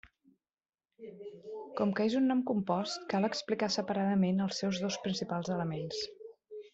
Com 1.81 1.91
que 1.99 2.07
és 2.09 2.15
un 2.21 2.25
nom 2.31 2.41
compost, 2.51 3.03
cal 3.13 3.27
explicar 3.29 3.69
separadament 3.75 4.41
els 4.47 4.63
seus 4.65 4.81
dos 4.85 4.97
principals 5.05 5.53
elements. 5.57 6.01